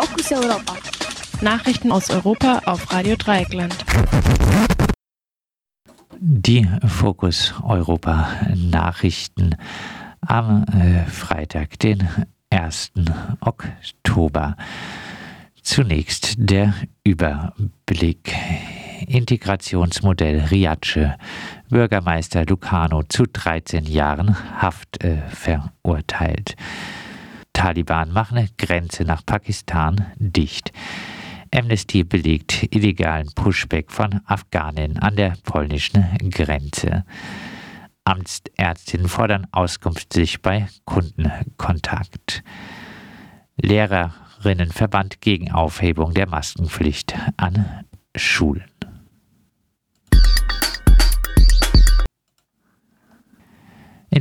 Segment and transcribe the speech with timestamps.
[0.00, 0.76] Fokus Europa.
[1.40, 3.74] Nachrichten aus Europa auf Radio Dreieckland.
[6.20, 9.56] Die Fokus Europa Nachrichten
[10.20, 12.08] am äh, Freitag, den
[12.50, 12.92] 1.
[13.40, 14.56] Oktober.
[15.62, 18.36] Zunächst der Überblick.
[19.08, 21.16] Integrationsmodell Riace.
[21.70, 26.54] Bürgermeister Lucano zu 13 Jahren Haft äh, verurteilt.
[27.58, 30.70] Taliban machen Grenze nach Pakistan dicht.
[31.52, 37.04] Amnesty belegt illegalen Pushback von Afghanen an der polnischen Grenze.
[38.04, 42.44] Amtsärztinnen fordern Auskunft sich bei Kundenkontakt.
[43.56, 48.77] Lehrerinnenverband gegen Aufhebung der Maskenpflicht an Schulen.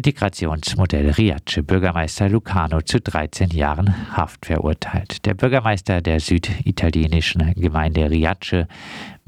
[0.07, 5.25] Integrationsmodell Riace Bürgermeister Lucano zu 13 Jahren Haft verurteilt.
[5.25, 8.67] Der Bürgermeister der süditalienischen Gemeinde Riace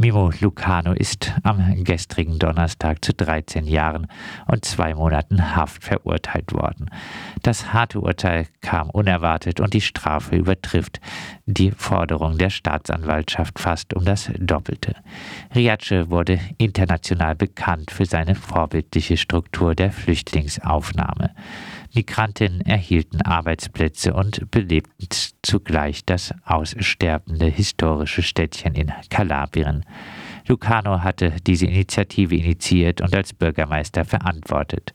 [0.02, 4.08] Mimo Lucano ist am gestrigen Donnerstag zu 13 Jahren
[4.48, 6.90] und zwei Monaten Haft verurteilt worden.
[7.44, 11.02] Das harte Urteil kam unerwartet und die Strafe übertrifft
[11.46, 14.96] die Forderung der Staatsanwaltschaft fast um das Doppelte.
[15.54, 21.32] Riace wurde international bekannt für seine vorbildliche Struktur der Flüchtlingsaufnahme.
[21.94, 25.08] Migrantinnen erhielten Arbeitsplätze und belebten
[25.42, 29.86] zugleich das aussterbende historische Städtchen in Kalabrien.
[30.50, 34.94] Lucano hatte diese Initiative initiiert und als Bürgermeister verantwortet.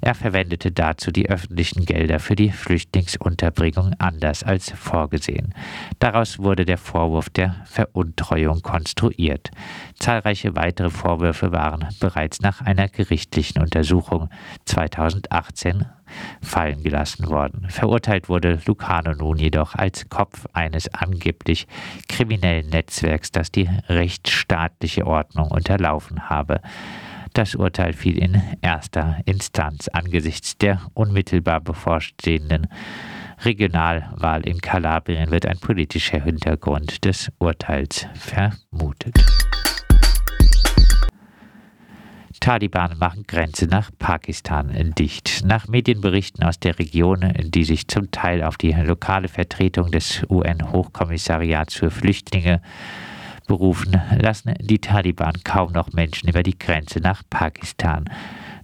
[0.00, 5.54] Er verwendete dazu die öffentlichen Gelder für die Flüchtlingsunterbringung anders als vorgesehen.
[6.00, 9.50] Daraus wurde der Vorwurf der Veruntreuung konstruiert.
[9.98, 14.28] Zahlreiche weitere Vorwürfe waren bereits nach einer gerichtlichen Untersuchung
[14.64, 15.86] 2018
[16.42, 17.66] fallen gelassen worden.
[17.68, 21.66] Verurteilt wurde Lucano nun jedoch als Kopf eines angeblich
[22.08, 26.60] kriminellen Netzwerks, das die rechtsstaatliche Ordnung unterlaufen habe.
[27.34, 32.66] Das Urteil fiel in erster Instanz angesichts der unmittelbar bevorstehenden
[33.44, 39.14] Regionalwahl in Kalabrien wird ein politischer Hintergrund des Urteils vermutet.
[42.48, 45.44] Taliban machen Grenze nach Pakistan dicht.
[45.44, 51.74] Nach Medienberichten aus der Region, die sich zum Teil auf die lokale Vertretung des UN-Hochkommissariats
[51.74, 52.62] für Flüchtlinge
[53.46, 58.06] berufen, lassen die Taliban kaum noch Menschen über die Grenze nach Pakistan.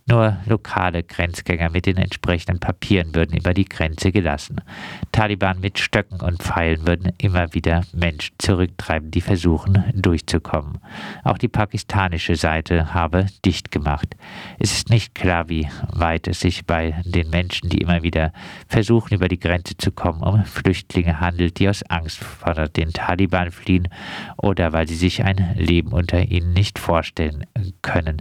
[0.06, 4.60] Nur lokale Grenzgänger mit den entsprechenden Papieren würden über die Grenze gelassen.
[5.12, 10.78] Taliban mit Stöcken und Pfeilen würden immer wieder Menschen zurücktreiben, die versuchen, durchzukommen.
[11.22, 14.14] Auch die pakistanische Seite habe dicht gemacht.
[14.58, 18.34] Es ist nicht klar, wie weit es sich bei den Menschen, die immer wieder
[18.68, 23.50] versuchen, über die Grenze zu kommen, um Flüchtlinge handelt, die aus Angst vor den Taliban
[23.50, 23.88] fliehen
[24.36, 27.46] oder weil sie sich ein Leben unter ihnen nicht vorstellen
[27.80, 28.20] können.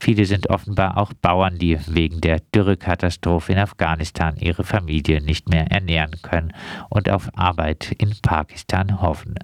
[0.00, 5.70] Viele sind offenbar auch Bauern, die wegen der Dürrekatastrophe in Afghanistan ihre Familie nicht mehr
[5.70, 6.52] ernähren können
[6.88, 9.34] und auf Arbeit in Pakistan hoffen.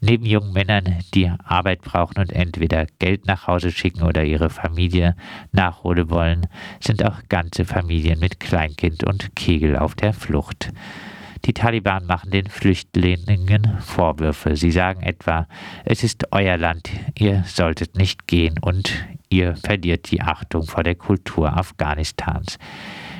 [0.00, 5.16] Neben jungen Männern, die Arbeit brauchen und entweder Geld nach Hause schicken oder ihre Familie
[5.52, 6.46] nachholen wollen,
[6.80, 10.72] sind auch ganze Familien mit Kleinkind und Kegel auf der Flucht.
[11.44, 14.54] Die Taliban machen den Flüchtlingen Vorwürfe.
[14.54, 15.48] Sie sagen etwa,
[15.84, 18.94] es ist euer Land, ihr solltet nicht gehen und
[19.32, 22.58] ihr verliert die Achtung vor der Kultur Afghanistans.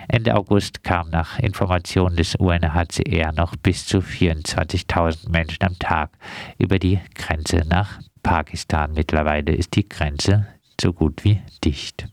[0.09, 6.11] Ende August kamen nach Informationen des UNHCR noch bis zu 24.000 Menschen am Tag
[6.59, 8.93] über die Grenze nach Pakistan.
[8.95, 10.47] Mittlerweile ist die Grenze
[10.81, 12.07] so gut wie dicht.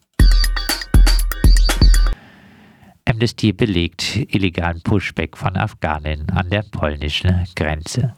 [3.06, 8.14] Amnesty belegt illegalen Pushback von Afghanen an der polnischen Grenze.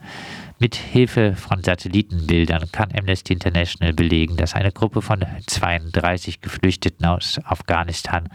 [0.62, 7.40] Mit Hilfe von Satellitenbildern kann Amnesty International belegen, dass eine Gruppe von 32 Geflüchteten aus
[7.42, 8.28] Afghanistan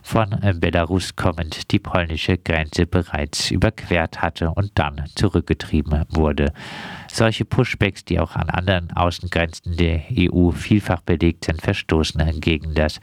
[0.00, 6.52] von Belarus kommend die polnische Grenze bereits überquert hatte und dann zurückgetrieben wurde.
[7.10, 13.00] Solche Pushbacks, die auch an anderen Außengrenzen der EU vielfach belegt sind, verstoßen gegen das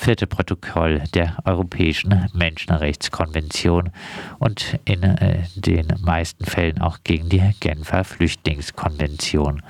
[0.00, 3.90] vierte Protokoll der Europäischen Menschenrechtskonvention
[4.38, 9.62] und in äh, den meisten Fällen auch gegen die Genfer Flüchtlingskonvention.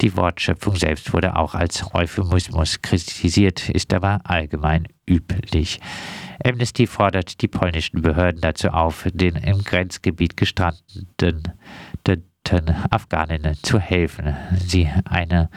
[0.00, 5.78] Die Wortschöpfung selbst wurde auch als Euphemismus kritisiert, ist aber allgemein üblich.
[6.42, 11.52] Amnesty fordert die polnischen Behörden dazu auf, den im Grenzgebiet gestrandeten
[12.90, 15.50] Afghaninnen zu helfen, sie eine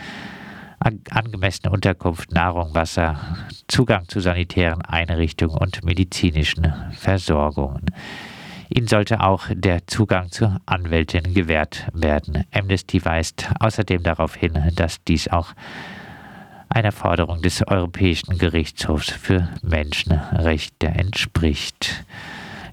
[0.81, 3.19] angemessene Unterkunft, Nahrung, Wasser,
[3.68, 7.86] Zugang zu sanitären Einrichtungen und medizinischen Versorgungen.
[8.69, 12.45] Ihnen sollte auch der Zugang zur Anwältin gewährt werden.
[12.54, 15.54] Amnesty weist außerdem darauf hin, dass dies auch
[16.69, 22.06] einer Forderung des Europäischen Gerichtshofs für Menschenrechte entspricht.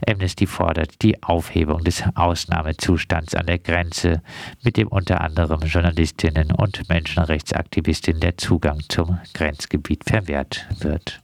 [0.06, 4.22] Amnesty fordert die Aufhebung des Ausnahmezustands an der Grenze,
[4.62, 11.22] mit dem unter anderem Journalistinnen und Menschenrechtsaktivistinnen der Zugang zum Grenzgebiet verwehrt wird.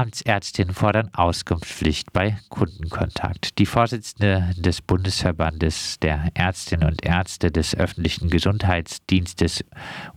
[0.00, 3.58] Amtsärztinnen fordern Auskunftspflicht bei Kundenkontakt.
[3.58, 9.62] Die Vorsitzende des Bundesverbandes der Ärztinnen und Ärzte des öffentlichen Gesundheitsdienstes,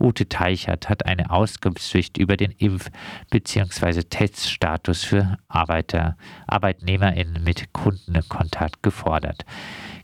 [0.00, 2.90] Ute Teichert, hat eine Auskunftspflicht über den Impf-
[3.28, 4.04] bzw.
[4.04, 6.16] Teststatus für Arbeiter,
[6.46, 9.44] ArbeitnehmerInnen mit Kundenkontakt gefordert.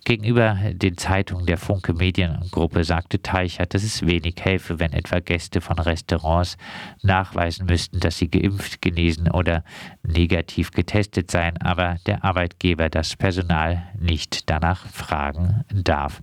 [0.05, 5.61] Gegenüber den Zeitungen der Funke Mediengruppe sagte Teichert, dass es wenig helfe, wenn etwa Gäste
[5.61, 6.57] von Restaurants
[7.03, 9.63] nachweisen müssten, dass sie geimpft, genesen oder
[10.03, 16.21] negativ getestet seien, aber der Arbeitgeber das Personal nicht danach fragen darf.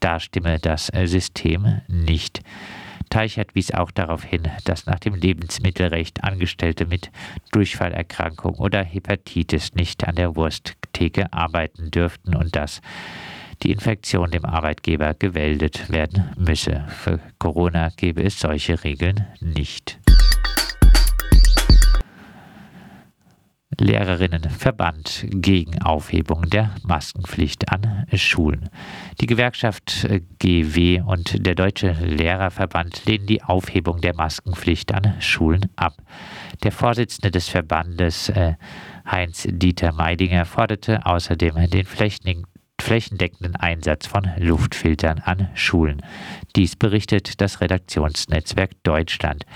[0.00, 2.42] Da stimme das System nicht.
[3.10, 7.10] Teichert wies auch darauf hin, dass nach dem Lebensmittelrecht Angestellte mit
[7.52, 10.36] Durchfallerkrankung oder Hepatitis nicht an der
[10.98, 12.80] Wursttheke arbeiten dürften und dass
[13.62, 16.84] die Infektion dem Arbeitgeber gewäldet werden müsse.
[16.88, 19.98] Für Corona gebe es solche Regeln nicht.
[23.80, 28.70] Lehrerinnenverband gegen Aufhebung der Maskenpflicht an Schulen.
[29.20, 30.08] Die Gewerkschaft
[30.40, 35.94] GW und der Deutsche Lehrerverband lehnen die Aufhebung der Maskenpflicht an Schulen ab.
[36.64, 38.54] Der Vorsitzende des Verbandes äh,
[39.10, 41.86] Heinz-Dieter Meidinger forderte außerdem den
[42.80, 46.02] flächendeckenden Einsatz von Luftfiltern an Schulen.
[46.56, 49.46] Dies berichtet das Redaktionsnetzwerk Deutschland.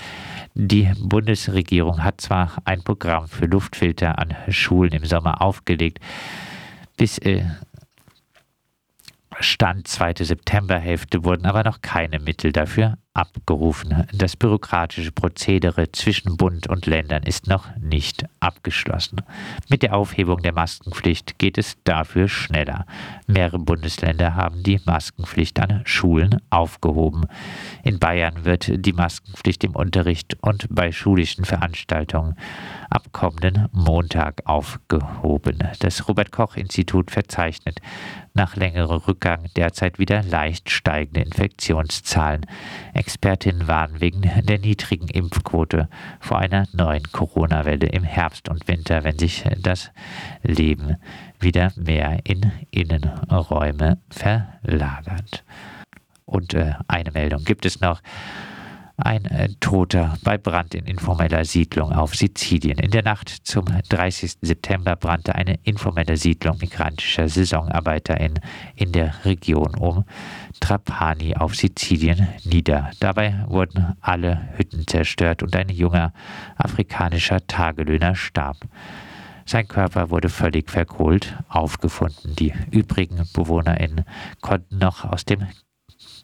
[0.54, 5.98] Die Bundesregierung hat zwar ein Programm für Luftfilter an Schulen im Sommer aufgelegt,
[6.96, 7.44] bis äh,
[9.40, 14.06] Stand zweite Septemberhälfte wurden aber noch keine Mittel dafür abgerufen.
[14.12, 19.20] Das bürokratische Prozedere zwischen Bund und Ländern ist noch nicht abgeschlossen.
[19.68, 22.86] Mit der Aufhebung der Maskenpflicht geht es dafür schneller.
[23.26, 27.26] Mehrere Bundesländer haben die Maskenpflicht an Schulen aufgehoben.
[27.82, 32.36] In Bayern wird die Maskenpflicht im Unterricht und bei schulischen Veranstaltungen
[32.88, 35.58] ab kommenden Montag aufgehoben.
[35.80, 37.80] Das Robert Koch Institut verzeichnet
[38.34, 42.46] nach längerem Rückgang derzeit wieder leicht steigende Infektionszahlen.
[43.02, 45.88] Expertinnen warnen wegen der niedrigen Impfquote
[46.20, 49.90] vor einer neuen Corona-Welle im Herbst und Winter, wenn sich das
[50.44, 50.98] Leben
[51.40, 55.42] wieder mehr in Innenräume verlagert.
[56.26, 58.00] Und äh, eine Meldung gibt es noch.
[59.04, 62.78] Ein äh, Toter bei Brand in informeller Siedlung auf Sizilien.
[62.78, 64.34] In der Nacht zum 30.
[64.40, 68.34] September brannte eine informelle Siedlung migrantischer Saisonarbeiter in,
[68.76, 70.04] in der Region um
[70.60, 72.92] Trapani auf Sizilien nieder.
[73.00, 76.12] Dabei wurden alle Hütten zerstört und ein junger
[76.56, 78.58] afrikanischer Tagelöhner starb.
[79.46, 82.36] Sein Körper wurde völlig verkohlt aufgefunden.
[82.36, 84.04] Die übrigen BewohnerInnen
[84.40, 85.48] konnten noch aus dem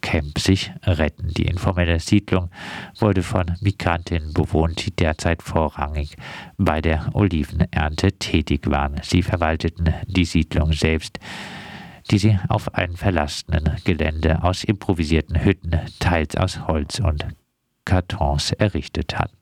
[0.00, 1.28] Camp sich retten.
[1.28, 2.50] Die informelle Siedlung
[2.98, 6.16] wurde von Migrantinnen bewohnt, die derzeit vorrangig
[6.56, 9.00] bei der Olivenernte tätig waren.
[9.02, 11.18] Sie verwalteten die Siedlung selbst,
[12.10, 17.26] die sie auf einem verlassenen Gelände aus improvisierten Hütten, teils aus Holz und
[17.84, 19.37] Kartons errichtet hatten.